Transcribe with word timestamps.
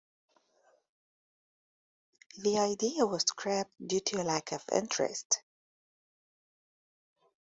The 2.39 2.57
idea 2.57 3.05
was 3.05 3.21
scrapped 3.21 3.75
due 3.87 3.99
to 3.99 4.23
lack 4.23 4.51
of 4.51 4.63
interest. 4.71 5.43